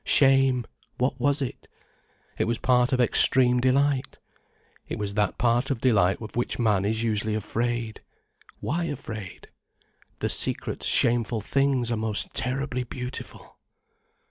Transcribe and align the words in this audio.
Shame, 0.03 0.65
what 0.97 1.19
was 1.19 1.43
it? 1.43 1.67
It 2.39 2.45
was 2.45 2.57
part 2.57 2.91
of 2.91 2.99
extreme 2.99 3.59
delight. 3.59 4.17
It 4.87 4.97
was 4.97 5.13
that 5.13 5.37
part 5.37 5.69
of 5.69 5.79
delight 5.79 6.19
of 6.19 6.35
which 6.35 6.57
man 6.57 6.85
is 6.85 7.03
usually 7.03 7.35
afraid. 7.35 8.01
Why 8.61 8.85
afraid? 8.85 9.49
The 10.17 10.29
secret, 10.29 10.81
shameful 10.81 11.41
things 11.41 11.91
are 11.91 11.97
most 11.97 12.33
terribly 12.33 12.83
beautiful. 12.83 13.59